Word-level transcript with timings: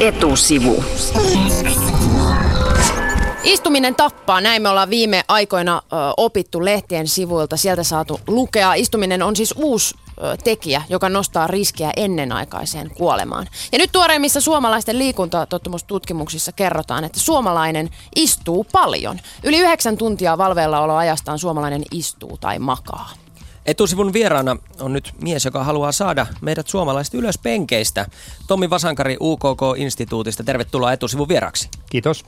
Etusivu. 0.00 0.84
Istuminen 3.42 3.94
tappaa, 3.94 4.40
näin 4.40 4.62
me 4.62 4.68
ollaan 4.68 4.90
viime 4.90 5.24
aikoina 5.28 5.82
opittu 6.16 6.64
lehtien 6.64 7.08
sivuilta, 7.08 7.56
sieltä 7.56 7.82
saatu 7.82 8.20
lukea. 8.26 8.74
Istuminen 8.74 9.22
on 9.22 9.36
siis 9.36 9.54
uusi 9.56 9.94
tekijä, 10.44 10.82
joka 10.88 11.08
nostaa 11.08 11.46
riskiä 11.46 11.92
ennenaikaiseen 11.96 12.90
kuolemaan. 12.90 13.46
Ja 13.72 13.78
nyt 13.78 13.92
tuoreimmissa 13.92 14.40
suomalaisten 14.40 14.98
liikuntatottumustutkimuksissa 14.98 16.52
kerrotaan, 16.52 17.04
että 17.04 17.20
suomalainen 17.20 17.90
istuu 18.16 18.66
paljon. 18.72 19.20
Yli 19.42 19.58
yhdeksän 19.58 19.96
tuntia 19.96 20.38
valveillaoloajastaan 20.38 21.38
suomalainen 21.38 21.82
istuu 21.90 22.38
tai 22.40 22.58
makaa. 22.58 23.10
Etusivun 23.70 24.12
vieraana 24.12 24.56
on 24.80 24.92
nyt 24.92 25.12
mies, 25.22 25.44
joka 25.44 25.64
haluaa 25.64 25.92
saada 25.92 26.26
meidät 26.40 26.68
suomalaiset 26.68 27.14
ylös 27.14 27.38
penkeistä. 27.38 28.06
Tommi 28.46 28.70
Vasankari 28.70 29.16
UKK-instituutista, 29.20 30.44
tervetuloa 30.44 30.92
etusivun 30.92 31.28
vieraksi. 31.28 31.68
Kiitos. 31.90 32.24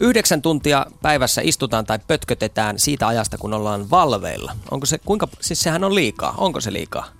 Yhdeksän 0.00 0.42
tuntia 0.42 0.86
päivässä 1.02 1.40
istutaan 1.44 1.86
tai 1.86 1.98
pötkötetään 2.06 2.78
siitä 2.78 3.06
ajasta, 3.06 3.38
kun 3.38 3.54
ollaan 3.54 3.90
valveilla. 3.90 4.56
Onko 4.70 4.86
se, 4.86 4.98
kuinka, 4.98 5.28
siis 5.40 5.62
sehän 5.62 5.84
on 5.84 5.94
liikaa. 5.94 6.34
Onko 6.38 6.60
se 6.60 6.72
liikaa? 6.72 7.19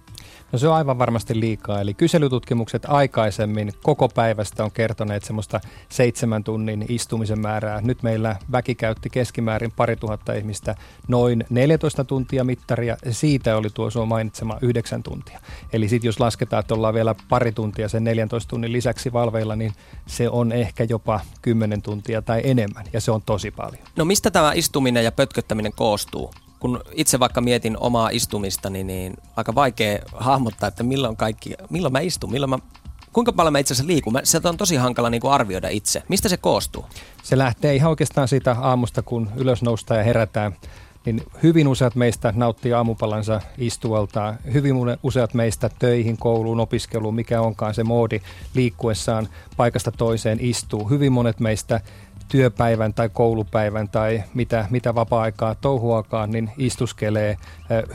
No 0.53 0.59
se 0.59 0.69
on 0.69 0.75
aivan 0.75 0.99
varmasti 0.99 1.41
liikaa. 1.41 1.81
Eli 1.81 1.95
kyselytutkimukset 1.95 2.83
aikaisemmin 2.89 3.73
koko 3.83 4.09
päivästä 4.09 4.65
on 4.65 4.71
kertoneet 4.71 5.25
semmoista 5.25 5.61
seitsemän 5.89 6.45
tunnin 6.45 6.87
istumisen 6.89 7.41
määrää. 7.41 7.81
Nyt 7.81 8.03
meillä 8.03 8.37
väki 8.53 8.75
käytti 8.75 9.11
keskimäärin 9.11 9.73
pari 9.77 9.97
tuhatta 9.97 10.33
ihmistä 10.33 10.75
noin 11.09 11.45
14 11.51 12.05
tuntia 12.05 12.45
mittaria. 12.45 12.97
Siitä 13.11 13.57
oli 13.57 13.69
tuo 13.75 13.91
sun 13.91 14.09
mainitsema 14.09 14.59
yhdeksän 14.63 15.03
tuntia. 15.03 15.41
Eli 15.73 15.89
sitten 15.89 16.09
jos 16.09 16.21
lasketaan, 16.21 16.61
että 16.61 16.75
ollaan 16.75 16.95
vielä 16.95 17.15
pari 17.29 17.53
tuntia 17.53 17.89
sen 17.89 18.05
14 18.05 18.48
tunnin 18.48 18.73
lisäksi 18.73 19.12
valveilla, 19.12 19.57
niin 19.57 19.73
se 20.07 20.29
on 20.29 20.53
ehkä 20.53 20.85
jopa 20.85 21.20
10 21.42 21.83
tuntia 21.83 22.23
tai 22.23 22.41
enemmän. 22.45 22.85
Ja 22.92 23.01
se 23.01 23.11
on 23.11 23.23
tosi 23.23 23.51
paljon. 23.51 23.85
No 23.97 24.05
mistä 24.05 24.31
tämä 24.31 24.53
istuminen 24.55 25.05
ja 25.05 25.12
pötköttäminen 25.12 25.73
koostuu? 25.77 26.31
Kun 26.61 26.80
itse 26.92 27.20
vaikka 27.20 27.41
mietin 27.41 27.77
omaa 27.80 28.08
istumistani, 28.08 28.84
niin 28.84 29.16
aika 29.36 29.55
vaikea 29.55 29.98
hahmottaa, 30.12 30.69
että 30.69 30.83
milloin 30.83 31.17
kaikki, 31.17 31.55
milloin 31.70 31.92
mä 31.92 32.00
istun, 32.00 32.30
milloin 32.30 32.50
mä 32.50 32.58
kuinka 33.12 33.33
paljon 33.33 33.52
mä 33.52 33.58
itse 33.58 33.75
asiassa 33.75 33.86
liikun? 33.86 34.20
Sieltä 34.25 34.48
on 34.48 34.56
tosi 34.56 34.77
hankala 34.77 35.11
niin 35.11 35.20
kuin 35.20 35.33
arvioida 35.33 35.69
itse. 35.69 36.02
Mistä 36.08 36.28
se 36.28 36.36
koostuu? 36.36 36.84
Se 37.22 37.39
lähtee 37.39 37.75
ihan 37.75 37.91
oikeastaan 37.91 38.28
siitä 38.28 38.56
aamusta, 38.61 39.02
kun 39.02 39.30
ylös 39.36 39.62
noustaan 39.62 39.98
ja 39.98 40.05
herätään. 40.05 40.56
Niin 41.06 41.22
hyvin 41.42 41.69
useat 41.69 41.94
meistä 41.94 42.33
nauttii 42.36 42.72
aamupalansa 42.72 43.41
istualta. 43.58 44.34
Hyvin 44.52 44.77
useat 45.02 45.34
meistä 45.34 45.70
töihin, 45.78 46.17
kouluun, 46.17 46.61
opiskeluun, 46.61 47.14
mikä 47.14 47.41
onkaan 47.41 47.74
se 47.74 47.84
moodi 47.84 48.20
liikkuessaan 48.55 49.28
paikasta 49.56 49.92
toiseen 49.92 50.39
istuu. 50.41 50.89
Hyvin 50.89 51.12
monet 51.12 51.41
meistä 51.41 51.80
työpäivän 52.31 52.95
tai 52.95 53.09
koulupäivän 53.09 53.89
tai 53.89 54.23
mitä, 54.34 54.67
mitä 54.70 54.95
vapaa-aikaa 54.95 55.55
touhuakaan, 55.55 56.31
niin 56.31 56.50
istuskelee. 56.59 57.36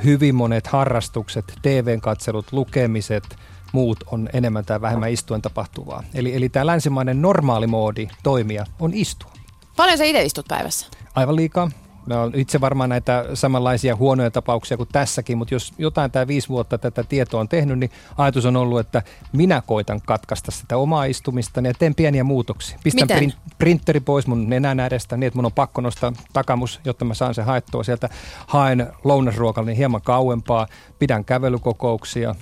Hyvin 0.03 0.35
monet 0.35 0.67
harrastukset, 0.67 1.45
TV-katselut, 1.61 2.45
lukemiset, 2.51 3.23
muut 3.71 4.03
on 4.11 4.29
enemmän 4.33 4.65
tai 4.65 4.81
vähemmän 4.81 5.11
istuen 5.11 5.41
tapahtuvaa. 5.41 6.03
Eli, 6.13 6.35
eli 6.35 6.49
tämä 6.49 6.65
länsimainen 6.65 7.21
normaali 7.21 7.67
moodi 7.67 8.07
toimia 8.23 8.65
on 8.79 8.91
istua. 8.93 9.31
Paljon 9.75 9.97
sä 9.97 10.03
itse 10.03 10.23
istut 10.23 10.47
päivässä? 10.47 10.87
Aivan 11.15 11.35
liikaa. 11.35 11.71
Mä 12.05 12.21
olen 12.21 12.39
itse 12.39 12.61
varmaan 12.61 12.89
näitä 12.89 13.25
samanlaisia 13.33 13.95
huonoja 13.95 14.31
tapauksia 14.31 14.77
kuin 14.77 14.89
tässäkin, 14.91 15.37
mutta 15.37 15.53
jos 15.53 15.73
jotain 15.77 16.11
tämä 16.11 16.27
viisi 16.27 16.49
vuotta 16.49 16.77
tätä 16.77 17.03
tietoa 17.03 17.39
on 17.39 17.47
tehnyt, 17.47 17.79
niin 17.79 17.91
ajatus 18.17 18.45
on 18.45 18.55
ollut, 18.55 18.79
että 18.79 19.01
minä 19.33 19.61
koitan 19.67 20.01
katkaista 20.01 20.51
sitä 20.51 20.77
omaa 20.77 21.05
istumista 21.05 21.61
ja 21.61 21.73
teen 21.73 21.95
pieniä 21.95 22.23
muutoksia. 22.23 22.79
Pistän 22.83 23.03
Miten? 23.03 23.17
print, 23.17 23.35
printeri 23.57 23.99
pois 23.99 24.27
mun 24.27 24.49
nenän 24.49 24.79
edestä 24.79 25.17
niin, 25.17 25.27
että 25.27 25.37
mun 25.37 25.45
on 25.45 25.53
pakko 25.53 25.81
nostaa 25.81 26.13
takamus, 26.33 26.79
jotta 26.85 27.05
mä 27.05 27.13
saan 27.13 27.33
sen 27.33 27.45
haettua 27.45 27.83
sieltä. 27.83 28.09
Haen 28.47 28.87
lounasruokalla 29.03 29.67
niin 29.67 29.77
hieman 29.77 30.01
kauempaa, 30.01 30.67
pidän 30.99 31.25
kävelykokouksia, 31.25 32.35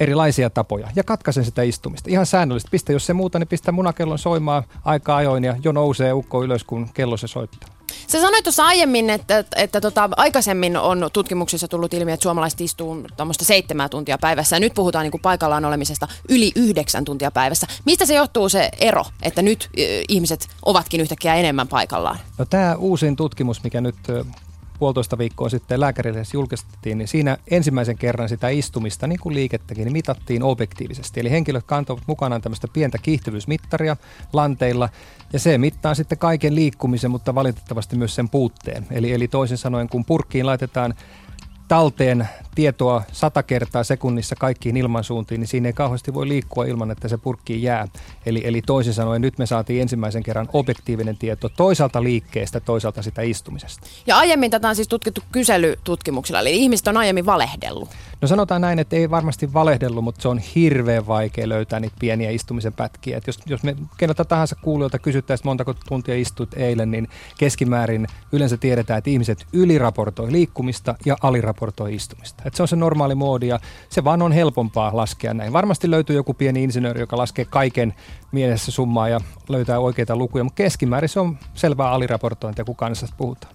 erilaisia 0.00 0.50
tapoja 0.50 0.88
ja 0.96 1.04
katkaisen 1.04 1.44
sitä 1.44 1.62
istumista. 1.62 2.10
Ihan 2.10 2.26
säännöllisesti. 2.26 2.70
Pistä, 2.70 2.92
jos 2.92 3.06
se 3.06 3.12
muuta, 3.12 3.38
niin 3.38 3.48
pistä 3.48 3.72
munakellon 3.72 4.18
soimaan 4.18 4.62
aika 4.84 5.16
ajoin 5.16 5.44
ja 5.44 5.56
jo 5.64 5.72
nousee 5.72 6.12
ukko 6.12 6.44
ylös, 6.44 6.64
kun 6.64 6.88
kello 6.94 7.16
se 7.16 7.26
soittaa. 7.26 7.81
Sä 8.06 8.20
sanoit 8.20 8.44
tuossa 8.44 8.64
aiemmin, 8.64 9.10
että, 9.10 9.38
että, 9.38 9.56
että 9.62 9.80
tota, 9.80 10.08
aikaisemmin 10.16 10.76
on 10.76 11.10
tutkimuksissa 11.12 11.68
tullut 11.68 11.94
ilmi, 11.94 12.12
että 12.12 12.22
suomalaiset 12.22 12.60
istuu 12.60 13.06
tuommoista 13.16 13.44
seitsemää 13.44 13.88
tuntia 13.88 14.18
päivässä. 14.18 14.56
Ja 14.56 14.60
nyt 14.60 14.74
puhutaan 14.74 15.02
niin 15.02 15.10
kuin 15.10 15.22
paikallaan 15.22 15.64
olemisesta 15.64 16.08
yli 16.28 16.52
yhdeksän 16.56 17.04
tuntia 17.04 17.30
päivässä. 17.30 17.66
Mistä 17.84 18.06
se 18.06 18.14
johtuu 18.14 18.48
se 18.48 18.70
ero, 18.78 19.04
että 19.22 19.42
nyt 19.42 19.68
äh, 19.78 19.84
ihmiset 20.08 20.48
ovatkin 20.64 21.00
yhtäkkiä 21.00 21.34
enemmän 21.34 21.68
paikallaan? 21.68 22.18
No 22.38 22.44
tämä 22.44 22.74
uusin 22.76 23.16
tutkimus, 23.16 23.64
mikä 23.64 23.80
nyt 23.80 23.96
puolitoista 24.82 25.18
viikkoa 25.18 25.48
sitten 25.48 25.80
lääkärille 25.80 26.22
julkistettiin, 26.32 26.98
niin 26.98 27.08
siinä 27.08 27.36
ensimmäisen 27.50 27.98
kerran 27.98 28.28
sitä 28.28 28.48
istumista, 28.48 29.06
niin 29.06 29.20
kuin 29.20 29.34
liikettäkin, 29.34 29.84
niin 29.84 29.92
mitattiin 29.92 30.42
objektiivisesti. 30.42 31.20
Eli 31.20 31.30
henkilöt 31.30 31.64
kantoivat 31.66 32.04
mukanaan 32.06 32.42
tämmöistä 32.42 32.68
pientä 32.72 32.98
kiihtyvyysmittaria 32.98 33.96
lanteilla, 34.32 34.88
ja 35.32 35.38
se 35.38 35.58
mittaa 35.58 35.94
sitten 35.94 36.18
kaiken 36.18 36.54
liikkumisen, 36.54 37.10
mutta 37.10 37.34
valitettavasti 37.34 37.96
myös 37.96 38.14
sen 38.14 38.28
puutteen. 38.28 38.86
Eli, 38.90 39.12
eli 39.12 39.28
toisin 39.28 39.58
sanoen, 39.58 39.88
kun 39.88 40.04
purkkiin 40.04 40.46
laitetaan 40.46 40.94
talteen 41.72 42.28
tietoa 42.54 43.02
sata 43.12 43.42
kertaa 43.42 43.84
sekunnissa 43.84 44.36
kaikkiin 44.36 44.76
ilmansuuntiin, 44.76 45.40
niin 45.40 45.48
siinä 45.48 45.68
ei 45.68 45.72
kauheasti 45.72 46.14
voi 46.14 46.28
liikkua 46.28 46.64
ilman, 46.64 46.90
että 46.90 47.08
se 47.08 47.18
purkkiin 47.18 47.62
jää. 47.62 47.88
Eli, 48.26 48.40
eli 48.44 48.62
toisin 48.62 48.94
sanoen 48.94 49.22
nyt 49.22 49.38
me 49.38 49.46
saatiin 49.46 49.82
ensimmäisen 49.82 50.22
kerran 50.22 50.48
objektiivinen 50.52 51.16
tieto 51.16 51.48
toisaalta 51.48 52.02
liikkeestä, 52.02 52.60
toisaalta 52.60 53.02
sitä 53.02 53.22
istumisesta. 53.22 53.86
Ja 54.06 54.16
aiemmin 54.16 54.50
tätä 54.50 54.68
on 54.68 54.76
siis 54.76 54.88
tutkittu 54.88 55.20
kyselytutkimuksilla, 55.32 56.40
eli 56.40 56.56
ihmiset 56.56 56.88
on 56.88 56.96
aiemmin 56.96 57.26
valehdellut. 57.26 57.88
No 58.22 58.28
sanotaan 58.28 58.60
näin, 58.60 58.78
että 58.78 58.96
ei 58.96 59.10
varmasti 59.10 59.52
valehdellut, 59.52 60.04
mutta 60.04 60.22
se 60.22 60.28
on 60.28 60.38
hirveän 60.38 61.06
vaikea 61.06 61.48
löytää 61.48 61.80
niitä 61.80 61.96
pieniä 62.00 62.30
istumisen 62.30 62.72
pätkiä. 62.72 63.16
Et 63.16 63.26
jos, 63.26 63.38
jos 63.46 63.62
me 63.62 63.76
keneltä 63.96 64.24
tahansa 64.24 64.56
kuulijoilta 64.62 64.98
kysyttäisiin, 64.98 65.46
montako 65.46 65.74
tuntia 65.88 66.14
istut 66.14 66.54
eilen, 66.54 66.90
niin 66.90 67.08
keskimäärin 67.38 68.06
yleensä 68.32 68.56
tiedetään, 68.56 68.98
että 68.98 69.10
ihmiset 69.10 69.46
yliraportoi 69.52 70.32
liikkumista 70.32 70.94
ja 71.04 71.16
aliraportoi 71.22 71.94
istumista. 71.94 72.42
Et 72.46 72.54
se 72.54 72.62
on 72.62 72.68
se 72.68 72.76
normaali 72.76 73.14
moodi 73.14 73.48
ja 73.48 73.60
se 73.88 74.04
vaan 74.04 74.22
on 74.22 74.32
helpompaa 74.32 74.96
laskea 74.96 75.34
näin. 75.34 75.52
Varmasti 75.52 75.90
löytyy 75.90 76.16
joku 76.16 76.34
pieni 76.34 76.64
insinööri, 76.64 77.00
joka 77.00 77.16
laskee 77.16 77.44
kaiken 77.44 77.94
mielessä 78.32 78.72
summaa 78.72 79.08
ja 79.08 79.20
löytää 79.48 79.78
oikeita 79.78 80.16
lukuja, 80.16 80.44
mutta 80.44 80.56
keskimäärin 80.56 81.08
se 81.08 81.20
on 81.20 81.38
selvää 81.54 81.90
aliraportointia, 81.90 82.64
kun 82.64 82.76
kansasta 82.76 83.16
puhutaan. 83.18 83.54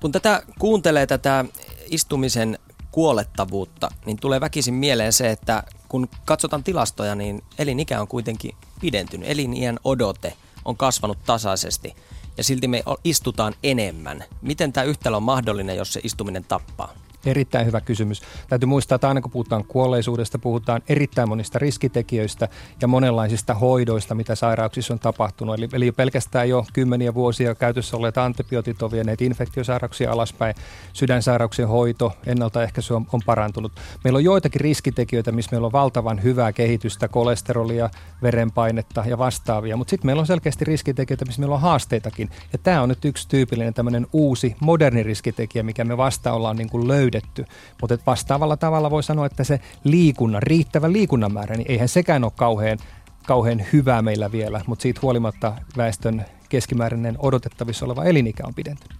Kun 0.00 0.12
tätä 0.12 0.42
kuuntelee 0.58 1.06
tätä 1.06 1.44
istumisen 1.90 2.58
kuolettavuutta, 2.94 3.90
niin 4.06 4.16
tulee 4.16 4.40
väkisin 4.40 4.74
mieleen 4.74 5.12
se, 5.12 5.30
että 5.30 5.62
kun 5.88 6.08
katsotaan 6.24 6.64
tilastoja, 6.64 7.14
niin 7.14 7.42
elinikä 7.58 8.00
on 8.00 8.08
kuitenkin 8.08 8.56
pidentynyt. 8.80 9.30
Eliniän 9.30 9.78
odote 9.84 10.32
on 10.64 10.76
kasvanut 10.76 11.18
tasaisesti 11.26 11.96
ja 12.36 12.44
silti 12.44 12.68
me 12.68 12.82
istutaan 13.04 13.54
enemmän. 13.62 14.24
Miten 14.42 14.72
tämä 14.72 14.84
yhtälö 14.84 15.16
on 15.16 15.22
mahdollinen, 15.22 15.76
jos 15.76 15.92
se 15.92 16.00
istuminen 16.04 16.44
tappaa? 16.44 16.94
Erittäin 17.26 17.66
hyvä 17.66 17.80
kysymys. 17.80 18.22
Täytyy 18.48 18.66
muistaa, 18.66 18.96
että 18.96 19.08
aina 19.08 19.20
kun 19.20 19.30
puhutaan 19.30 19.64
kuolleisuudesta, 19.64 20.38
puhutaan 20.38 20.82
erittäin 20.88 21.28
monista 21.28 21.58
riskitekijöistä 21.58 22.48
ja 22.80 22.88
monenlaisista 22.88 23.54
hoidoista, 23.54 24.14
mitä 24.14 24.34
sairauksissa 24.34 24.94
on 24.94 24.98
tapahtunut. 24.98 25.58
Eli, 25.58 25.68
eli 25.72 25.92
pelkästään 25.92 26.48
jo 26.48 26.66
kymmeniä 26.72 27.14
vuosia 27.14 27.54
käytössä 27.54 27.96
olleet 27.96 28.18
antibiootit 28.18 28.82
on 28.82 28.90
vieneet 28.90 29.22
infektiosairauksia 29.22 30.12
alaspäin. 30.12 30.54
Sydänsairauksien 30.92 31.68
hoito, 31.68 32.12
ennaltaehkäisy 32.26 32.94
on, 32.94 33.06
on 33.12 33.20
parantunut. 33.26 33.72
Meillä 34.04 34.16
on 34.16 34.24
joitakin 34.24 34.60
riskitekijöitä, 34.60 35.32
missä 35.32 35.50
meillä 35.50 35.66
on 35.66 35.72
valtavan 35.72 36.22
hyvää 36.22 36.52
kehitystä, 36.52 37.08
kolesterolia, 37.08 37.90
verenpainetta 38.22 39.04
ja 39.06 39.18
vastaavia. 39.18 39.76
Mutta 39.76 39.90
sitten 39.90 40.06
meillä 40.06 40.20
on 40.20 40.26
selkeästi 40.26 40.64
riskitekijöitä, 40.64 41.24
missä 41.24 41.40
meillä 41.40 41.54
on 41.54 41.60
haasteitakin. 41.60 42.30
Ja 42.52 42.58
tämä 42.58 42.82
on 42.82 42.88
nyt 42.88 43.04
yksi 43.04 43.28
tyypillinen 43.28 43.74
tämmöinen 43.74 44.06
uusi, 44.12 44.56
moderni 44.60 45.02
riskitekijä, 45.02 45.62
mikä 45.62 45.84
me 45.84 45.96
vasta 45.96 46.32
ollaan 46.32 46.56
niin 46.56 46.70
kuin 46.70 46.88
löydetty 46.88 47.13
löydetty. 47.14 47.44
Mutta 47.80 47.98
vastaavalla 48.06 48.56
tavalla 48.56 48.90
voi 48.90 49.02
sanoa, 49.02 49.26
että 49.26 49.44
se 49.44 49.60
liikunnan, 49.84 50.42
riittävä 50.42 50.92
liikunnan 50.92 51.32
määrä, 51.32 51.56
niin 51.56 51.70
eihän 51.70 51.88
sekään 51.88 52.24
ole 52.24 52.32
kauhean, 52.36 52.78
kauhean 53.26 53.64
hyvää 53.72 54.02
meillä 54.02 54.32
vielä, 54.32 54.60
mutta 54.66 54.82
siitä 54.82 55.00
huolimatta 55.02 55.52
väestön 55.76 56.24
keskimääräinen 56.48 57.16
odotettavissa 57.18 57.84
oleva 57.84 58.04
elinikä 58.04 58.42
on 58.46 58.54
pidentynyt. 58.54 58.98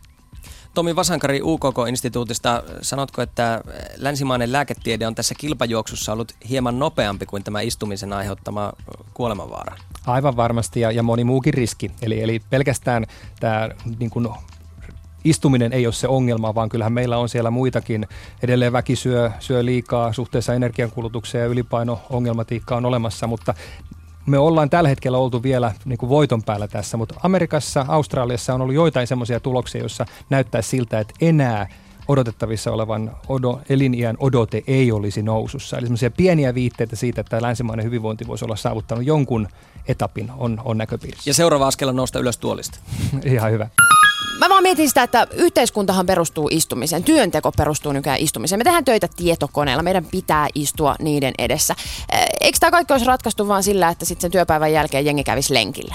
Tomi 0.74 0.96
Vasankari 0.96 1.40
UKK-instituutista, 1.42 2.62
sanotko, 2.82 3.22
että 3.22 3.60
länsimainen 3.96 4.52
lääketiede 4.52 5.06
on 5.06 5.14
tässä 5.14 5.34
kilpajuoksussa 5.38 6.12
ollut 6.12 6.32
hieman 6.48 6.78
nopeampi 6.78 7.26
kuin 7.26 7.44
tämä 7.44 7.60
istumisen 7.60 8.12
aiheuttama 8.12 8.72
kuolemanvaara? 9.14 9.76
Aivan 10.06 10.36
varmasti 10.36 10.80
ja, 10.80 10.90
ja 10.90 11.02
moni 11.02 11.24
muukin 11.24 11.54
riski. 11.54 11.90
Eli, 12.02 12.22
eli 12.22 12.40
pelkästään 12.50 13.06
tämä 13.40 13.68
niin 13.98 14.10
kuin 14.10 14.28
istuminen 15.24 15.72
ei 15.72 15.86
ole 15.86 15.92
se 15.92 16.08
ongelma, 16.08 16.54
vaan 16.54 16.68
kyllähän 16.68 16.92
meillä 16.92 17.18
on 17.18 17.28
siellä 17.28 17.50
muitakin. 17.50 18.06
Edelleen 18.42 18.72
väki 18.72 18.96
syö, 18.96 19.30
syö 19.40 19.64
liikaa 19.64 20.12
suhteessa 20.12 20.54
energiankulutukseen 20.54 21.42
ja 21.42 21.48
ylipaino-ongelmatiikka 21.48 22.76
on 22.76 22.84
olemassa, 22.84 23.26
mutta 23.26 23.54
me 24.26 24.38
ollaan 24.38 24.70
tällä 24.70 24.88
hetkellä 24.88 25.18
oltu 25.18 25.42
vielä 25.42 25.72
niin 25.84 25.98
kuin 25.98 26.10
voiton 26.10 26.42
päällä 26.42 26.68
tässä, 26.68 26.96
mutta 26.96 27.14
Amerikassa, 27.22 27.84
Australiassa 27.88 28.54
on 28.54 28.60
ollut 28.60 28.74
joitain 28.74 29.06
semmoisia 29.06 29.40
tuloksia, 29.40 29.80
joissa 29.80 30.06
näyttää 30.30 30.62
siltä, 30.62 31.00
että 31.00 31.14
enää 31.20 31.66
odotettavissa 32.08 32.72
olevan 32.72 33.16
odo, 33.28 33.60
eliniän 33.68 34.16
odote 34.20 34.62
ei 34.66 34.92
olisi 34.92 35.22
nousussa. 35.22 35.78
Eli 35.78 35.86
semmoisia 35.86 36.10
pieniä 36.10 36.54
viitteitä 36.54 36.96
siitä, 36.96 37.20
että 37.20 37.42
länsimainen 37.42 37.86
hyvinvointi 37.86 38.26
voisi 38.26 38.44
olla 38.44 38.56
saavuttanut 38.56 39.06
jonkun 39.06 39.48
etapin 39.88 40.30
on, 40.36 40.60
on 40.64 40.78
näköpiirissä. 40.78 41.30
Ja 41.30 41.34
seuraava 41.34 41.66
askel 41.66 41.88
on 41.88 41.96
nousta 41.96 42.18
ylös 42.18 42.38
tuolista. 42.38 42.78
Ihan 43.24 43.52
hyvä. 43.52 43.68
Mä 44.38 44.48
vaan 44.48 44.62
mietin 44.62 44.88
sitä, 44.88 45.02
että 45.02 45.26
yhteiskuntahan 45.32 46.06
perustuu 46.06 46.48
istumiseen. 46.50 47.04
Työnteko 47.04 47.52
perustuu 47.52 47.92
nykyään 47.92 48.18
istumiseen. 48.18 48.60
Me 48.60 48.64
tehdään 48.64 48.84
töitä 48.84 49.08
tietokoneella. 49.16 49.82
Meidän 49.82 50.04
pitää 50.04 50.48
istua 50.54 50.96
niiden 50.98 51.34
edessä. 51.38 51.74
Eikö 52.40 52.58
tämä 52.60 52.70
kaikki 52.70 52.92
olisi 52.92 53.06
ratkaistu 53.06 53.48
vaan 53.48 53.62
sillä, 53.62 53.88
että 53.88 54.04
sitten 54.04 54.22
sen 54.22 54.30
työpäivän 54.30 54.72
jälkeen 54.72 55.04
jengi 55.04 55.24
kävisi 55.24 55.54
lenkillä? 55.54 55.94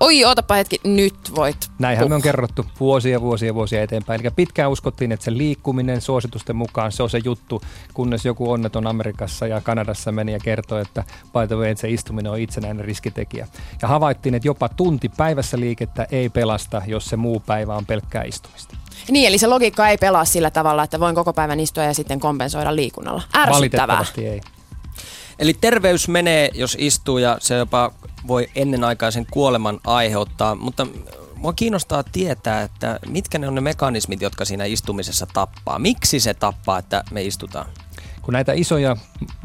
Oi, 0.00 0.24
ootapa 0.24 0.54
hetki, 0.54 0.80
nyt 0.84 1.14
voit. 1.34 1.70
Näinhän 1.78 2.08
me 2.08 2.14
on 2.14 2.22
kerrottu 2.22 2.66
vuosia, 2.80 3.20
vuosia, 3.20 3.54
vuosia 3.54 3.82
eteenpäin. 3.82 4.20
Eli 4.20 4.30
pitkään 4.36 4.70
uskottiin, 4.70 5.12
että 5.12 5.24
se 5.24 5.36
liikkuminen 5.36 6.00
suositusten 6.00 6.56
mukaan, 6.56 6.92
se 6.92 7.02
on 7.02 7.10
se 7.10 7.20
juttu, 7.24 7.62
kunnes 7.94 8.24
joku 8.24 8.50
onneton 8.50 8.86
Amerikassa 8.86 9.46
ja 9.46 9.60
Kanadassa 9.60 10.12
meni 10.12 10.32
ja 10.32 10.38
kertoi, 10.38 10.82
että 10.82 11.04
by 11.24 11.46
the 11.46 11.56
way, 11.56 11.68
että 11.68 11.80
se 11.80 11.90
istuminen 11.90 12.32
on 12.32 12.38
itsenäinen 12.38 12.84
riskitekijä. 12.84 13.48
Ja 13.82 13.88
havaittiin, 13.88 14.34
että 14.34 14.48
jopa 14.48 14.68
tunti 14.68 15.08
päivässä 15.16 15.60
liikettä 15.60 16.06
ei 16.10 16.28
pelasta, 16.28 16.82
jos 16.86 17.04
se 17.04 17.16
muu 17.16 17.40
päivä 17.46 17.76
on 17.76 17.86
pelkkää 17.86 18.22
istumista. 18.22 18.76
Niin, 19.10 19.28
eli 19.28 19.38
se 19.38 19.46
logiikka 19.46 19.88
ei 19.88 19.98
pelaa 19.98 20.24
sillä 20.24 20.50
tavalla, 20.50 20.82
että 20.82 21.00
voin 21.00 21.14
koko 21.14 21.32
päivän 21.32 21.60
istua 21.60 21.84
ja 21.84 21.94
sitten 21.94 22.20
kompensoida 22.20 22.76
liikunnalla. 22.76 23.22
Ärsyttävää. 23.36 23.58
Valitettavasti 23.58 24.26
ei. 24.26 24.40
Eli 25.40 25.54
terveys 25.54 26.08
menee, 26.08 26.50
jos 26.54 26.76
istuu 26.80 27.18
ja 27.18 27.36
se 27.40 27.54
jopa 27.54 27.92
voi 28.26 28.48
ennenaikaisen 28.54 29.26
kuoleman 29.30 29.80
aiheuttaa, 29.86 30.54
mutta 30.54 30.86
mua 31.36 31.52
kiinnostaa 31.52 32.02
tietää, 32.02 32.62
että 32.62 32.98
mitkä 33.06 33.38
ne 33.38 33.48
on 33.48 33.54
ne 33.54 33.60
mekanismit, 33.60 34.22
jotka 34.22 34.44
siinä 34.44 34.64
istumisessa 34.64 35.26
tappaa. 35.32 35.78
Miksi 35.78 36.20
se 36.20 36.34
tappaa, 36.34 36.78
että 36.78 37.04
me 37.10 37.22
istutaan? 37.22 37.66
Kun 38.22 38.32
näitä 38.32 38.52
isoja 38.52 38.96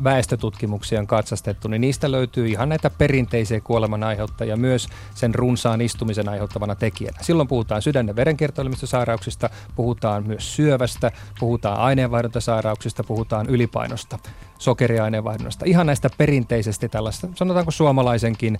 väestötutkimuksia 0.03 0.99
on 0.99 1.07
katsastettu, 1.07 1.67
niin 1.67 1.81
niistä 1.81 2.11
löytyy 2.11 2.47
ihan 2.47 2.69
näitä 2.69 2.89
perinteisiä 2.89 3.61
kuoleman 3.61 4.03
aiheuttajia 4.03 4.57
myös 4.57 4.87
sen 5.15 5.35
runsaan 5.35 5.81
istumisen 5.81 6.29
aiheuttavana 6.29 6.75
tekijänä. 6.75 7.17
Silloin 7.21 7.47
puhutaan 7.47 7.81
sydän- 7.81 8.07
ja 8.07 8.15
verenkiertoelimistösairauksista, 8.15 9.49
puhutaan 9.75 10.27
myös 10.27 10.55
syövästä, 10.55 11.11
puhutaan 11.39 11.79
aineenvaihduntasairauksista, 11.79 13.03
puhutaan 13.03 13.47
ylipainosta, 13.49 14.19
sokeriaineenvaihdunnosta. 14.59 15.65
Ihan 15.67 15.85
näistä 15.85 16.09
perinteisesti 16.17 16.89
tällaista, 16.89 17.27
sanotaanko 17.35 17.71
suomalaisenkin 17.71 18.57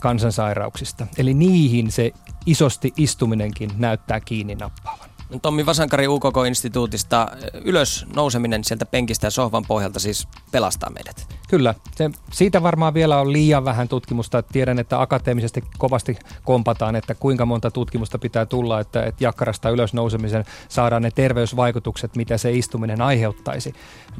kansansairauksista. 0.00 1.06
Eli 1.18 1.34
niihin 1.34 1.90
se 1.90 2.12
isosti 2.46 2.92
istuminenkin 2.96 3.70
näyttää 3.76 4.20
kiinni 4.20 4.54
nappaavan. 4.54 5.15
Tommi 5.42 5.66
Vasankari 5.66 6.08
UKK-instituutista 6.08 7.28
ylös 7.64 8.06
nouseminen 8.16 8.64
sieltä 8.64 8.86
penkistä 8.86 9.26
ja 9.26 9.30
sohvan 9.30 9.64
pohjalta 9.68 10.00
siis 10.00 10.28
pelastaa 10.52 10.90
meidät. 10.90 11.36
Kyllä, 11.48 11.74
se, 11.96 12.10
siitä 12.32 12.62
varmaan 12.62 12.94
vielä 12.94 13.20
on 13.20 13.32
liian 13.32 13.64
vähän 13.64 13.88
tutkimusta. 13.88 14.42
Tiedän, 14.42 14.78
että 14.78 15.00
akateemisesti 15.00 15.64
kovasti 15.78 16.18
kompataan, 16.44 16.96
että 16.96 17.14
kuinka 17.14 17.46
monta 17.46 17.70
tutkimusta 17.70 18.18
pitää 18.18 18.46
tulla, 18.46 18.80
että, 18.80 19.02
että 19.02 19.24
jakkarasta 19.24 19.70
ylös 19.70 19.94
nousemisen 19.94 20.44
saadaan 20.68 21.02
ne 21.02 21.10
terveysvaikutukset, 21.10 22.16
mitä 22.16 22.38
se 22.38 22.52
istuminen 22.52 23.02
aiheuttaisi. 23.02 23.74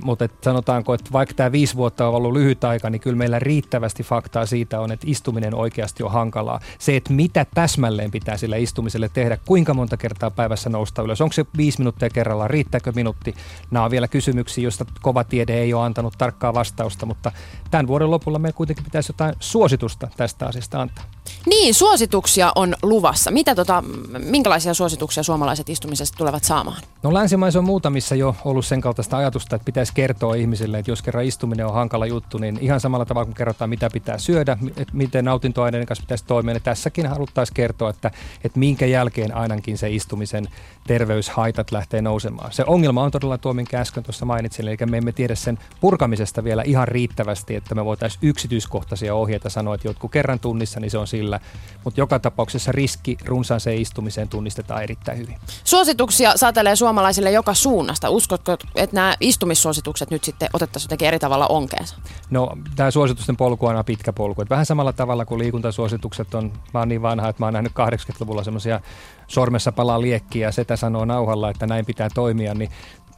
Mutta 0.04 0.28
sanotaanko, 0.42 0.94
että 0.94 1.12
vaikka 1.12 1.34
tämä 1.34 1.52
viisi 1.52 1.76
vuotta 1.76 2.08
on 2.08 2.14
ollut 2.14 2.32
lyhyt 2.32 2.64
aika, 2.64 2.90
niin 2.90 3.00
kyllä 3.00 3.16
meillä 3.16 3.38
riittävästi 3.38 4.02
faktaa 4.02 4.46
siitä 4.46 4.80
on, 4.80 4.92
että 4.92 5.06
istuminen 5.10 5.54
oikeasti 5.54 6.02
on 6.02 6.12
hankalaa. 6.12 6.60
Se, 6.78 6.96
että 6.96 7.12
mitä 7.12 7.46
täsmälleen 7.54 8.10
pitää 8.10 8.36
sille 8.36 8.60
istumiselle 8.60 9.08
tehdä, 9.08 9.38
kuinka 9.46 9.74
monta 9.74 9.96
kertaa 9.96 10.30
päivässä 10.30 10.70
nousta 10.70 10.95
ylös, 11.02 11.20
onko 11.20 11.32
se 11.32 11.44
viisi 11.56 11.78
minuuttia 11.78 12.10
kerrallaan, 12.10 12.50
riittääkö 12.50 12.92
minuutti? 12.94 13.34
Nämä 13.70 13.84
on 13.84 13.90
vielä 13.90 14.08
kysymyksiä, 14.08 14.64
joista 14.64 14.84
kova 15.02 15.24
tiede 15.24 15.54
ei 15.54 15.74
ole 15.74 15.84
antanut 15.84 16.14
tarkkaa 16.18 16.54
vastausta, 16.54 17.06
mutta 17.06 17.32
tämän 17.70 17.86
vuoden 17.86 18.10
lopulla 18.10 18.38
meillä 18.38 18.56
kuitenkin 18.56 18.84
pitäisi 18.84 19.10
jotain 19.10 19.34
suositusta 19.40 20.08
tästä 20.16 20.46
asiasta 20.46 20.80
antaa. 20.80 21.04
Niin, 21.46 21.74
suosituksia 21.74 22.52
on 22.54 22.74
luvassa. 22.82 23.30
Mitä 23.30 23.54
tota, 23.54 23.84
minkälaisia 24.18 24.74
suosituksia 24.74 25.22
suomalaiset 25.22 25.68
istumisesta 25.68 26.18
tulevat 26.18 26.44
saamaan? 26.44 26.82
No 27.02 27.14
länsimaissa 27.14 27.58
on 27.58 27.64
muutamissa 27.64 28.14
jo 28.14 28.36
ollut 28.44 28.66
sen 28.66 28.80
kaltaista 28.80 29.16
ajatusta, 29.16 29.56
että 29.56 29.64
pitäisi 29.64 29.92
kertoa 29.94 30.34
ihmisille, 30.34 30.78
että 30.78 30.90
jos 30.90 31.02
kerran 31.02 31.24
istuminen 31.24 31.66
on 31.66 31.74
hankala 31.74 32.06
juttu, 32.06 32.38
niin 32.38 32.58
ihan 32.60 32.80
samalla 32.80 33.04
tavalla 33.04 33.26
kuin 33.26 33.34
kerrotaan, 33.34 33.70
mitä 33.70 33.90
pitää 33.92 34.18
syödä, 34.18 34.58
että 34.76 34.92
miten 34.96 35.24
nautintoaineiden 35.24 35.86
kanssa 35.86 36.02
pitäisi 36.02 36.24
toimia, 36.24 36.54
niin 36.54 36.62
tässäkin 36.62 37.06
haluttaisiin 37.06 37.54
kertoa, 37.54 37.90
että, 37.90 38.10
että 38.44 38.58
minkä 38.58 38.86
jälkeen 38.86 39.36
ainakin 39.36 39.78
se 39.78 39.90
istumisen 39.90 40.48
terveyshaitat 40.86 41.72
lähtee 41.72 42.02
nousemaan. 42.02 42.52
Se 42.52 42.64
ongelma 42.66 43.02
on 43.02 43.10
todella 43.10 43.38
tuo, 43.38 43.52
minkä 43.52 43.80
äsken 43.80 44.02
tuossa 44.02 44.26
mainitsin, 44.26 44.68
eli 44.68 44.76
me 44.90 44.96
emme 44.96 45.12
tiedä 45.12 45.34
sen 45.34 45.58
purkamisesta 45.80 46.44
vielä 46.44 46.62
ihan 46.62 46.88
riittävästi, 46.88 47.54
että 47.54 47.74
me 47.74 47.84
voitaisiin 47.84 48.20
yksityiskohtaisia 48.22 49.14
ohjeita 49.14 49.50
sanoa, 49.50 49.74
että 49.74 49.88
jotkut 49.88 50.12
kerran 50.12 50.40
tunnissa, 50.40 50.80
niin 50.80 50.90
se 50.90 50.98
on 50.98 51.06
sillä. 51.06 51.40
Mutta 51.84 52.00
joka 52.00 52.18
tapauksessa 52.18 52.72
riski 52.72 53.16
runsaaseen 53.24 53.80
istumiseen 53.80 54.28
tunnistetaan 54.28 54.82
erittäin 54.82 55.18
hyvin. 55.18 55.36
Suosituksia 55.64 56.32
saatelee 56.36 56.76
suomalaisille 56.76 57.30
joka 57.30 57.54
suunnasta. 57.54 58.10
Uskotko, 58.10 58.52
että 58.52 58.96
nämä 58.96 59.14
istumissuositukset 59.20 60.10
nyt 60.10 60.24
sitten 60.24 60.48
otettaisiin 60.52 60.86
jotenkin 60.86 61.08
eri 61.08 61.18
tavalla 61.18 61.46
onkeensa? 61.46 61.96
No, 62.30 62.50
tämä 62.76 62.90
suositusten 62.90 63.36
polku 63.36 63.66
on 63.66 63.70
aina 63.70 63.84
pitkä 63.84 64.12
polku. 64.12 64.42
Et 64.42 64.50
vähän 64.50 64.66
samalla 64.66 64.92
tavalla 64.92 65.24
kuin 65.24 65.38
liikuntasuositukset 65.38 66.34
on, 66.34 66.52
mä 66.74 66.80
oon 66.80 66.88
niin 66.88 67.02
vanha, 67.02 67.28
että 67.28 67.42
mä 67.42 67.46
oon 67.46 67.52
nähnyt 67.52 67.72
80-luvulla 67.72 68.44
semmoisia 68.44 68.80
sormessa 69.26 69.72
palaa 69.72 70.00
liekkiä 70.00 70.46
ja 70.46 70.52
setä 70.76 70.80
sanoo 70.86 71.04
nauhalla, 71.04 71.50
että 71.50 71.66
näin 71.66 71.86
pitää 71.86 72.08
toimia, 72.14 72.54
niin 72.54 72.70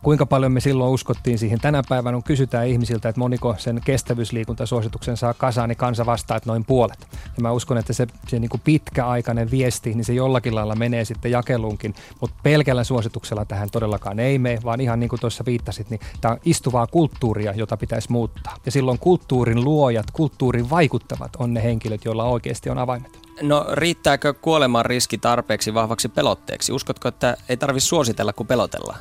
kuinka 0.02 0.26
paljon 0.26 0.52
me 0.52 0.60
silloin 0.60 0.92
uskottiin 0.92 1.38
siihen. 1.38 1.60
Tänä 1.60 1.82
päivänä 1.88 2.16
on 2.16 2.22
kysytään 2.22 2.66
ihmisiltä, 2.66 3.08
että 3.08 3.18
moniko 3.18 3.54
sen 3.58 3.80
kestävyysliikuntasuosituksen 3.84 5.16
saa 5.16 5.34
kasaan, 5.34 5.68
niin 5.68 5.76
kansa 5.76 6.06
vastaa, 6.06 6.36
että 6.36 6.50
noin 6.50 6.64
puolet. 6.64 7.06
Ja 7.12 7.42
mä 7.42 7.52
uskon, 7.52 7.78
että 7.78 7.92
se, 7.92 8.06
se 8.28 8.38
niin 8.38 8.48
kuin 8.48 8.60
pitkäaikainen 8.64 9.50
viesti, 9.50 9.94
niin 9.94 10.04
se 10.04 10.12
jollakin 10.12 10.54
lailla 10.54 10.74
menee 10.74 11.04
sitten 11.04 11.30
jakeluunkin, 11.30 11.94
mutta 12.20 12.36
pelkällä 12.42 12.84
suosituksella 12.84 13.44
tähän 13.44 13.70
todellakaan 13.70 14.20
ei 14.20 14.38
mene, 14.38 14.60
vaan 14.64 14.80
ihan 14.80 15.00
niin 15.00 15.10
kuin 15.10 15.20
tuossa 15.20 15.44
viittasit, 15.46 15.90
niin 15.90 16.00
tämä 16.20 16.32
on 16.32 16.40
istuvaa 16.44 16.86
kulttuuria, 16.86 17.52
jota 17.52 17.76
pitäisi 17.76 18.12
muuttaa. 18.12 18.56
Ja 18.66 18.72
silloin 18.72 18.98
kulttuurin 18.98 19.64
luojat, 19.64 20.10
kulttuurin 20.10 20.70
vaikuttavat 20.70 21.36
on 21.38 21.54
ne 21.54 21.62
henkilöt, 21.62 22.04
joilla 22.04 22.24
oikeasti 22.24 22.70
on 22.70 22.78
avaimet. 22.78 23.27
No 23.42 23.66
riittääkö 23.72 24.34
kuoleman 24.34 24.84
riski 24.84 25.18
tarpeeksi 25.18 25.74
vahvaksi 25.74 26.08
pelotteeksi? 26.08 26.72
Uskotko, 26.72 27.08
että 27.08 27.36
ei 27.48 27.56
tarvitse 27.56 27.88
suositella, 27.88 28.32
kun 28.32 28.46
pelotellaan? 28.46 28.98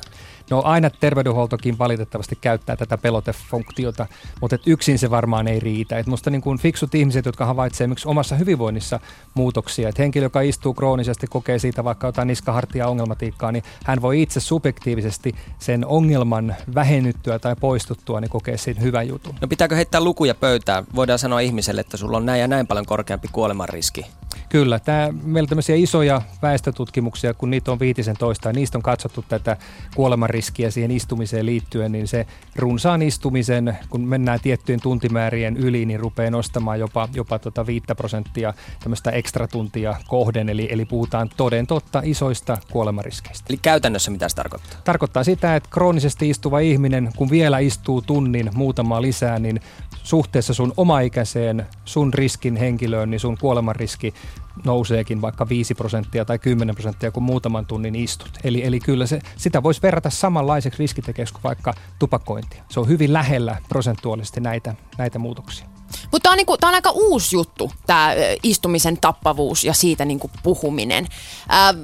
No 0.50 0.62
aina 0.64 0.90
terveydenhuoltokin 0.90 1.78
valitettavasti 1.78 2.38
käyttää 2.40 2.76
tätä 2.76 2.98
pelotefunktiota, 2.98 4.06
mutta 4.40 4.54
et 4.54 4.66
yksin 4.66 4.98
se 4.98 5.10
varmaan 5.10 5.48
ei 5.48 5.60
riitä. 5.60 5.98
Et 5.98 6.06
musta 6.06 6.30
niin 6.30 6.40
kuin 6.40 6.58
fiksut 6.58 6.94
ihmiset, 6.94 7.26
jotka 7.26 7.46
havaitsevat 7.46 7.86
esimerkiksi 7.86 8.08
omassa 8.08 8.36
hyvinvoinnissa 8.36 9.00
muutoksia, 9.34 9.88
että 9.88 10.02
henkilö, 10.02 10.24
joka 10.26 10.40
istuu 10.40 10.74
kroonisesti, 10.74 11.26
kokee 11.26 11.58
siitä 11.58 11.84
vaikka 11.84 12.08
jotain 12.08 12.28
niskahartia 12.28 12.88
ongelmatiikkaa, 12.88 13.52
niin 13.52 13.64
hän 13.84 14.02
voi 14.02 14.22
itse 14.22 14.40
subjektiivisesti 14.40 15.34
sen 15.58 15.86
ongelman 15.86 16.56
vähennyttyä 16.74 17.38
tai 17.38 17.56
poistuttua, 17.60 18.20
niin 18.20 18.30
kokee 18.30 18.56
siitä 18.56 18.80
hyvän 18.80 19.08
jutun. 19.08 19.34
No 19.40 19.48
pitääkö 19.48 19.74
heittää 19.74 20.00
lukuja 20.00 20.34
pöytään? 20.34 20.84
Voidaan 20.94 21.18
sanoa 21.18 21.40
ihmiselle, 21.40 21.80
että 21.80 21.96
sulla 21.96 22.16
on 22.16 22.26
näin 22.26 22.40
ja 22.40 22.48
näin 22.48 22.66
paljon 22.66 22.86
korkeampi 22.86 23.28
kuolemanriski. 23.32 24.06
Kyllä, 24.48 24.78
tämä, 24.78 25.08
meillä 25.24 25.46
on 25.46 25.48
tämmöisiä 25.48 25.76
isoja 25.76 26.22
väestötutkimuksia, 26.42 27.34
kun 27.34 27.50
niitä 27.50 27.72
on 27.72 27.78
viitisen 27.78 28.16
toista, 28.16 28.48
ja 28.48 28.52
niistä 28.52 28.78
on 28.78 28.82
katsottu 28.82 29.24
tätä 29.28 29.56
kuolemanriskiä 29.94 30.70
siihen 30.70 30.90
istumiseen 30.90 31.46
liittyen, 31.46 31.92
niin 31.92 32.08
se 32.08 32.26
runsaan 32.56 33.02
istumisen, 33.02 33.78
kun 33.90 34.00
mennään 34.00 34.40
tiettyjen 34.42 34.80
tuntimäärien 34.80 35.56
yli, 35.56 35.86
niin 35.86 36.00
rupeaa 36.00 36.30
nostamaan 36.30 36.80
jopa, 36.80 37.08
jopa 37.14 37.38
tota 37.38 37.66
5 37.66 37.86
prosenttia 37.96 38.54
tämmöistä 38.80 39.10
ekstra 39.10 39.48
tuntia 39.48 39.96
kohden, 40.06 40.48
eli, 40.48 40.68
eli 40.70 40.84
puhutaan 40.84 41.30
toden 41.36 41.66
totta 41.66 42.02
isoista 42.04 42.58
kuolemanriskeistä. 42.72 43.44
Eli 43.50 43.58
käytännössä 43.62 44.10
mitä 44.10 44.28
se 44.28 44.36
tarkoittaa? 44.36 44.80
Tarkoittaa 44.84 45.24
sitä, 45.24 45.56
että 45.56 45.68
kroonisesti 45.72 46.30
istuva 46.30 46.58
ihminen, 46.58 47.10
kun 47.16 47.30
vielä 47.30 47.58
istuu 47.58 48.02
tunnin 48.02 48.50
muutama 48.54 49.02
lisää, 49.02 49.38
niin 49.38 49.60
suhteessa 50.08 50.54
sun 50.54 50.72
omaikäiseen, 50.76 51.66
sun 51.84 52.14
riskin 52.14 52.56
henkilöön, 52.56 53.10
niin 53.10 53.20
sun 53.20 53.38
kuolemanriski 53.38 54.14
nouseekin 54.64 55.20
vaikka 55.20 55.48
5 55.48 55.74
prosenttia 55.74 56.24
tai 56.24 56.38
10 56.38 56.74
prosenttia, 56.74 57.10
kun 57.10 57.22
muutaman 57.22 57.66
tunnin 57.66 57.94
istut. 57.94 58.30
Eli, 58.44 58.64
eli 58.64 58.80
kyllä 58.80 59.06
se, 59.06 59.20
sitä 59.36 59.62
voisi 59.62 59.82
verrata 59.82 60.10
samanlaiseksi 60.10 60.78
riskitekijäksi 60.78 61.34
kuin 61.34 61.42
vaikka 61.42 61.74
tupakointia. 61.98 62.64
Se 62.68 62.80
on 62.80 62.88
hyvin 62.88 63.12
lähellä 63.12 63.56
prosentuaalisesti 63.68 64.40
näitä, 64.40 64.74
näitä 64.98 65.18
muutoksia. 65.18 65.66
Mutta 66.12 66.22
tämä 66.22 66.32
on, 66.32 66.36
niinku, 66.36 66.52
on 66.62 66.74
aika 66.74 66.90
uusi 66.90 67.36
juttu, 67.36 67.72
tämä 67.86 68.14
istumisen 68.42 68.98
tappavuus 69.00 69.64
ja 69.64 69.74
siitä 69.74 70.04
niinku 70.04 70.30
puhuminen. 70.42 71.06
Ää, 71.48 71.74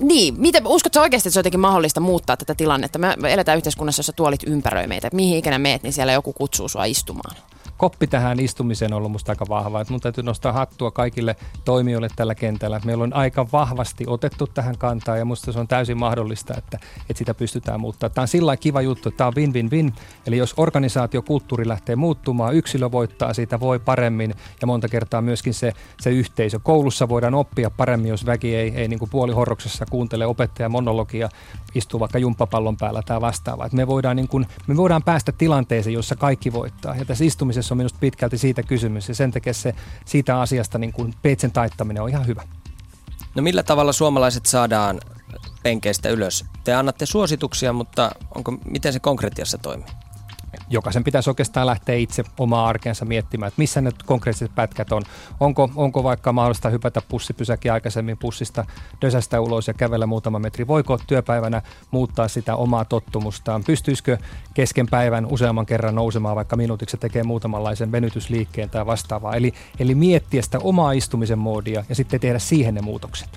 niin, 0.00 0.34
miten, 0.40 0.66
uskotko 0.66 1.00
oikeasti, 1.00 1.28
että 1.28 1.34
se 1.34 1.38
on 1.38 1.40
jotenkin 1.40 1.60
mahdollista 1.60 2.00
muuttaa 2.00 2.36
tätä 2.36 2.54
tilannetta? 2.54 2.98
Me 2.98 3.16
eletään 3.32 3.56
yhteiskunnassa, 3.58 4.00
jossa 4.00 4.12
tuolit 4.12 4.42
ympäröi 4.46 4.86
meitä. 4.86 5.08
Mihin 5.12 5.38
ikinä 5.38 5.58
meet, 5.58 5.82
niin 5.82 5.92
siellä 5.92 6.12
joku 6.12 6.32
kutsuu 6.32 6.68
sua 6.68 6.84
istumaan. 6.84 7.36
Koppi 7.80 8.06
tähän 8.06 8.40
istumiseen 8.40 8.92
on 8.92 8.96
ollut 8.96 9.12
musta 9.12 9.32
aika 9.32 9.44
vahva. 9.48 9.80
Että 9.80 9.92
mun 9.92 10.00
täytyy 10.00 10.24
nostaa 10.24 10.52
hattua 10.52 10.90
kaikille 10.90 11.36
toimijoille 11.64 12.08
tällä 12.16 12.34
kentällä. 12.34 12.80
Meillä 12.84 13.04
on 13.04 13.14
aika 13.14 13.46
vahvasti 13.52 14.04
otettu 14.06 14.46
tähän 14.46 14.78
kantaa 14.78 15.16
ja 15.16 15.24
musta 15.24 15.52
se 15.52 15.58
on 15.58 15.68
täysin 15.68 15.98
mahdollista, 15.98 16.54
että, 16.58 16.78
että 17.00 17.18
sitä 17.18 17.34
pystytään 17.34 17.80
muuttaa. 17.80 18.10
Tämä 18.10 18.22
on 18.22 18.28
sillä 18.28 18.56
kiva 18.56 18.80
juttu, 18.80 19.08
että 19.08 19.18
tämä 19.18 19.28
on 19.28 19.34
win-win-win. 19.36 19.92
Eli 20.26 20.36
jos 20.36 20.54
organisaatiokulttuuri 20.56 21.68
lähtee 21.68 21.96
muuttumaan, 21.96 22.54
yksilö 22.54 22.90
voittaa 22.90 23.34
siitä, 23.34 23.60
voi 23.60 23.78
paremmin 23.78 24.34
ja 24.60 24.66
monta 24.66 24.88
kertaa 24.88 25.22
myöskin 25.22 25.54
se, 25.54 25.72
se 26.00 26.10
yhteisö. 26.10 26.58
Koulussa 26.62 27.08
voidaan 27.08 27.34
oppia 27.34 27.70
paremmin, 27.70 28.08
jos 28.08 28.26
väki 28.26 28.56
ei, 28.56 28.72
ei 28.76 28.88
niin 28.88 29.10
puolihorroksessa 29.10 29.86
kuuntele 29.90 30.26
opettajan 30.26 30.72
monologia, 30.72 31.28
istuu 31.74 32.00
vaikka 32.00 32.18
jumppapallon 32.18 32.76
päällä 32.76 33.02
tai 33.02 33.20
vastaavaa. 33.20 33.68
me, 33.72 33.86
voidaan 33.86 34.16
niin 34.16 34.28
kuin, 34.28 34.46
me 34.66 34.76
voidaan 34.76 35.02
päästä 35.02 35.32
tilanteeseen, 35.32 35.94
jossa 35.94 36.16
kaikki 36.16 36.52
voittaa. 36.52 36.96
Ja 36.96 37.04
tässä 37.04 37.24
istumisessa 37.24 37.69
on 37.72 37.76
minusta 37.76 37.98
pitkälti 38.00 38.38
siitä 38.38 38.62
kysymys 38.62 39.08
ja 39.08 39.14
sen 39.14 39.30
takia 39.30 39.54
se 39.54 39.74
siitä 40.04 40.40
asiasta 40.40 40.78
niin 40.78 40.92
kuin 40.92 41.14
peitsen 41.22 41.52
taittaminen 41.52 42.02
on 42.02 42.08
ihan 42.08 42.26
hyvä. 42.26 42.42
No 43.34 43.42
millä 43.42 43.62
tavalla 43.62 43.92
suomalaiset 43.92 44.46
saadaan 44.46 45.00
penkeistä 45.62 46.08
ylös? 46.08 46.44
Te 46.64 46.74
annatte 46.74 47.06
suosituksia, 47.06 47.72
mutta 47.72 48.10
onko, 48.34 48.52
miten 48.64 48.92
se 48.92 49.00
konkretiassa 49.00 49.58
toimii? 49.58 49.88
Jokaisen 50.70 51.04
pitäisi 51.04 51.30
oikeastaan 51.30 51.66
lähteä 51.66 51.94
itse 51.94 52.24
omaa 52.38 52.68
arkensa 52.68 53.04
miettimään, 53.04 53.48
että 53.48 53.60
missä 53.60 53.80
ne 53.80 53.90
konkreettiset 54.06 54.54
pätkät 54.54 54.92
on. 54.92 55.02
Onko, 55.40 55.70
onko 55.76 56.04
vaikka 56.04 56.32
mahdollista 56.32 56.68
hypätä 56.68 57.02
pussipysäkin 57.08 57.72
aikaisemmin 57.72 58.18
pussista, 58.18 58.64
dösästä 59.02 59.40
ulos 59.40 59.68
ja 59.68 59.74
kävellä 59.74 60.06
muutama 60.06 60.38
metri? 60.38 60.66
Voiko 60.66 60.98
työpäivänä 61.06 61.62
muuttaa 61.90 62.28
sitä 62.28 62.56
omaa 62.56 62.84
tottumustaan? 62.84 63.64
Pystyisikö 63.64 64.18
kesken 64.54 64.86
päivän 64.86 65.26
useamman 65.26 65.66
kerran 65.66 65.94
nousemaan 65.94 66.36
vaikka 66.36 66.56
minuutiksi 66.56 66.96
tekee 66.96 67.22
muutamanlaisen 67.22 67.92
venytysliikkeen 67.92 68.70
tai 68.70 68.86
vastaavaa? 68.86 69.36
Eli, 69.36 69.54
eli 69.78 69.94
miettiä 69.94 70.42
sitä 70.42 70.58
omaa 70.58 70.92
istumisen 70.92 71.38
moodia 71.38 71.84
ja 71.88 71.94
sitten 71.94 72.20
tehdä 72.20 72.38
siihen 72.38 72.74
ne 72.74 72.80
muutokset. 72.80 73.28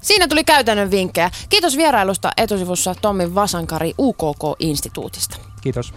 Siinä 0.00 0.28
tuli 0.28 0.44
käytännön 0.44 0.90
vinkkejä. 0.90 1.30
Kiitos 1.48 1.76
vierailusta 1.76 2.32
etusivussa 2.36 2.94
Tommi 2.94 3.34
Vasankari 3.34 3.94
UKK-instituutista. 3.98 5.36
Kiitos. 5.60 5.94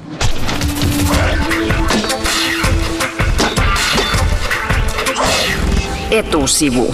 Etusivu. 6.12 6.94